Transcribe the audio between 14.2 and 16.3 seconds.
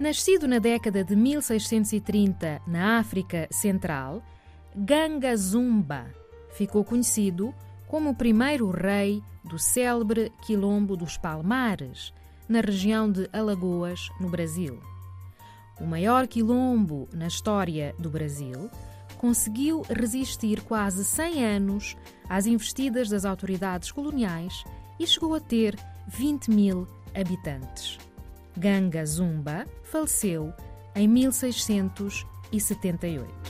Brasil. O maior